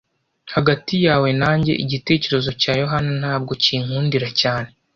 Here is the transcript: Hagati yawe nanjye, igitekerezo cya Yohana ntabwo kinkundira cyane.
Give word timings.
Hagati 0.53 0.95
yawe 1.05 1.29
nanjye, 1.41 1.73
igitekerezo 1.83 2.49
cya 2.61 2.73
Yohana 2.81 3.11
ntabwo 3.21 3.51
kinkundira 3.63 4.29
cyane. 4.41 4.69